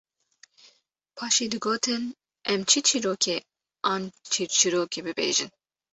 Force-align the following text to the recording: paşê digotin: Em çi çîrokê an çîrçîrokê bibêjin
paşê 1.17 1.45
digotin: 1.51 2.03
Em 2.51 2.61
çi 2.69 2.79
çîrokê 2.87 3.37
an 3.91 4.01
çîrçîrokê 4.31 5.01
bibêjin 5.05 5.51